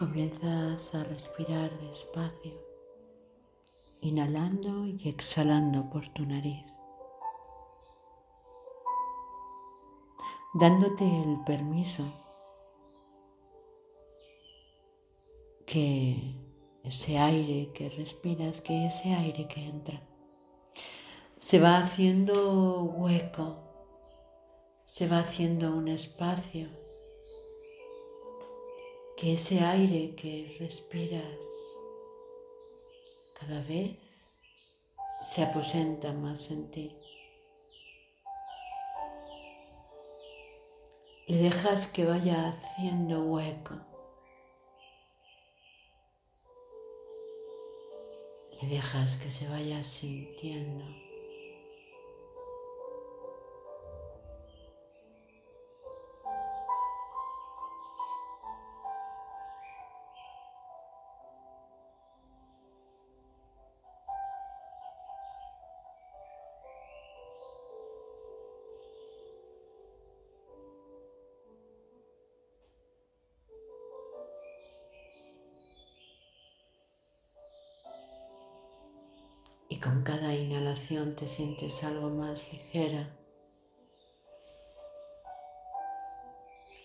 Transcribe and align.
Comienzas 0.00 0.94
a 0.94 1.04
respirar 1.04 1.78
despacio, 1.78 2.54
inhalando 4.00 4.86
y 4.86 5.06
exhalando 5.06 5.90
por 5.90 6.08
tu 6.14 6.24
nariz, 6.24 6.64
dándote 10.54 11.04
el 11.04 11.44
permiso 11.44 12.10
que 15.66 16.34
ese 16.82 17.18
aire 17.18 17.70
que 17.74 17.90
respiras, 17.90 18.62
que 18.62 18.86
ese 18.86 19.12
aire 19.12 19.46
que 19.48 19.68
entra, 19.68 20.00
se 21.40 21.60
va 21.60 21.76
haciendo 21.76 22.84
hueco, 22.84 23.58
se 24.86 25.06
va 25.06 25.18
haciendo 25.18 25.76
un 25.76 25.88
espacio 25.88 26.79
que 29.20 29.34
ese 29.34 29.60
aire 29.60 30.14
que 30.14 30.56
respiras 30.58 31.40
cada 33.38 33.60
vez 33.68 33.98
se 35.30 35.42
aposenta 35.42 36.10
más 36.14 36.50
en 36.50 36.70
ti. 36.70 36.96
Le 41.28 41.36
dejas 41.36 41.86
que 41.88 42.06
vaya 42.06 42.48
haciendo 42.48 43.24
hueco. 43.24 43.74
Le 48.62 48.68
dejas 48.68 49.16
que 49.16 49.30
se 49.30 49.46
vaya 49.48 49.82
sintiendo. 49.82 51.09
Y 79.80 79.82
con 79.82 80.02
cada 80.02 80.34
inhalación 80.34 81.16
te 81.16 81.26
sientes 81.26 81.82
algo 81.84 82.10
más 82.10 82.52
ligera, 82.52 83.08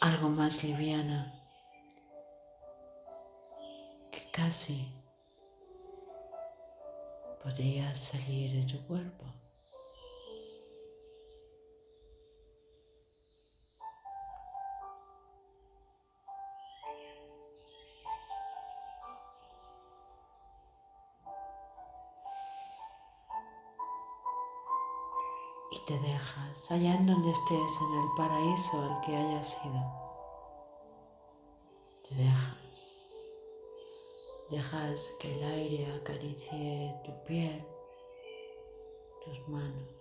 algo 0.00 0.30
más 0.30 0.64
liviana, 0.64 1.34
que 4.10 4.30
casi 4.30 4.90
podría 7.42 7.94
salir 7.94 8.52
de 8.52 8.72
tu 8.72 8.86
cuerpo. 8.86 9.26
Y 25.70 25.78
te 25.80 25.98
dejas 25.98 26.70
allá 26.70 26.94
en 26.94 27.06
donde 27.06 27.30
estés, 27.30 27.80
en 27.80 27.98
el 28.00 28.08
paraíso 28.16 28.82
al 28.82 29.00
que 29.02 29.16
hayas 29.16 29.58
ido. 29.64 29.82
Te 32.08 32.14
dejas. 32.14 32.56
Dejas 34.50 35.12
que 35.20 35.34
el 35.34 35.44
aire 35.44 35.92
acaricie 35.96 36.94
tu 37.04 37.12
piel, 37.24 37.62
tus 39.24 39.48
manos. 39.48 39.97